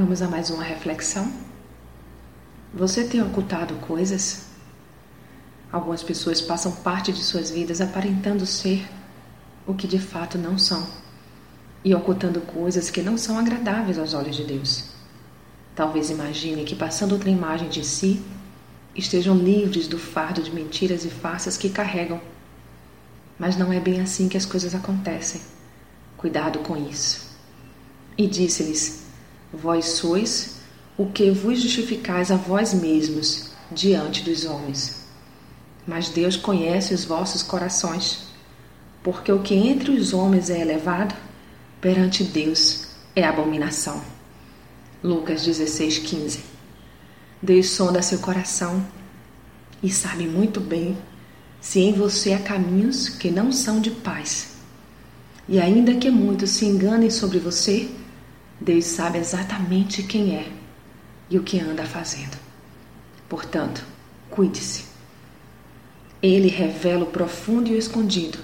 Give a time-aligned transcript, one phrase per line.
[0.00, 1.28] Vamos a mais uma reflexão?
[2.72, 4.44] Você tem ocultado coisas?
[5.72, 8.88] Algumas pessoas passam parte de suas vidas aparentando ser
[9.66, 10.86] o que de fato não são
[11.84, 14.84] e ocultando coisas que não são agradáveis aos olhos de Deus.
[15.74, 18.22] Talvez imagine que, passando outra imagem de si,
[18.94, 22.20] estejam livres do fardo de mentiras e farsas que carregam.
[23.36, 25.40] Mas não é bem assim que as coisas acontecem.
[26.16, 27.36] Cuidado com isso.
[28.16, 29.07] E disse-lhes:
[29.52, 30.56] Vós sois
[30.96, 35.06] o que vos justificais a vós mesmos diante dos homens.
[35.86, 38.28] Mas Deus conhece os vossos corações,
[39.02, 41.14] porque o que entre os homens é elevado,
[41.80, 44.02] perante Deus é abominação.
[45.02, 46.40] Lucas 16, 15.
[47.40, 48.84] Deus sonda seu coração
[49.82, 50.98] e sabe muito bem
[51.60, 54.56] se em você há caminhos que não são de paz.
[55.48, 57.88] E ainda que muitos se enganem sobre você,
[58.60, 60.50] Deus sabe exatamente quem é
[61.30, 62.36] e o que anda fazendo.
[63.28, 63.84] Portanto,
[64.30, 64.84] cuide-se.
[66.20, 68.38] Ele revela o profundo e o escondido,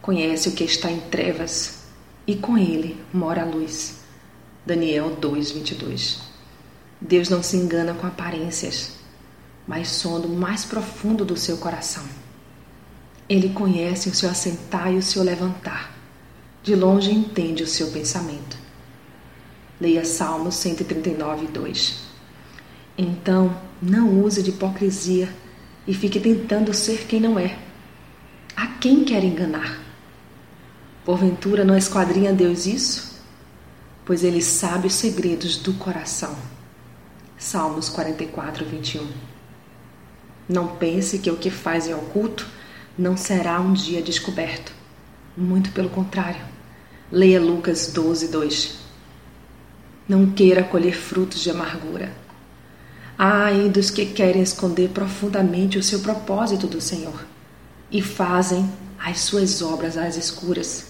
[0.00, 1.80] conhece o que está em trevas
[2.26, 4.00] e com ele mora a luz.
[4.64, 6.18] Daniel 2:22.
[7.00, 8.92] Deus não se engana com aparências,
[9.66, 12.04] mas sonda o mais profundo do seu coração.
[13.28, 15.92] Ele conhece o seu assentar e o seu levantar.
[16.62, 18.61] De longe entende o seu pensamento.
[19.82, 22.02] Leia Salmos 139, 2.
[22.96, 25.28] Então, não use de hipocrisia
[25.88, 27.58] e fique tentando ser quem não é.
[28.54, 29.80] A quem quer enganar?
[31.04, 33.20] Porventura não esquadrinha Deus isso?
[34.04, 36.36] Pois ele sabe os segredos do coração.
[37.36, 39.04] Salmos 44, 21.
[40.48, 42.46] Não pense que o que faz em oculto
[42.96, 44.72] não será um dia descoberto.
[45.36, 46.44] Muito pelo contrário.
[47.10, 48.81] Leia Lucas 12, 2.
[50.12, 52.12] Não queira colher frutos de amargura.
[53.16, 57.24] Ai dos que querem esconder profundamente o seu propósito do Senhor
[57.90, 60.88] e fazem as suas obras às escuras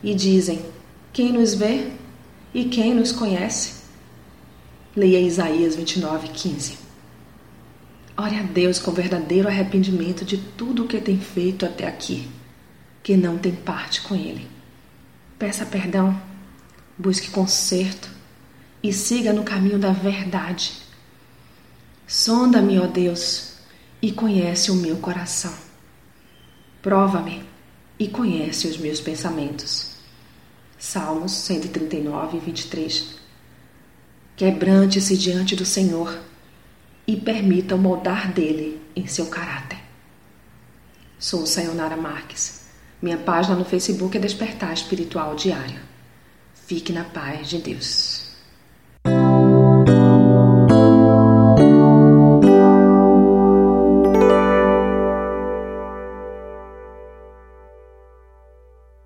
[0.00, 0.64] e dizem:
[1.12, 1.88] Quem nos vê
[2.54, 3.82] e quem nos conhece?
[4.94, 6.78] Leia Isaías 29, 15.
[8.16, 12.30] Ore a Deus com verdadeiro arrependimento de tudo o que tem feito até aqui,
[13.02, 14.46] que não tem parte com Ele.
[15.36, 16.16] Peça perdão,
[16.96, 18.11] busque conserto
[18.82, 20.72] e siga no caminho da verdade.
[22.06, 23.54] Sonda-me, ó Deus,
[24.00, 25.54] e conhece o meu coração.
[26.82, 27.44] Prova-me
[27.98, 29.92] e conhece os meus pensamentos.
[30.78, 33.14] Salmos 139, 23.
[34.36, 36.18] Quebrante-se diante do Senhor
[37.06, 39.78] e permita moldar dele em seu caráter.
[41.18, 42.62] Sou Sayonara Marques.
[43.00, 45.80] Minha página no Facebook é Despertar Espiritual Diário.
[46.66, 48.21] Fique na paz de Deus.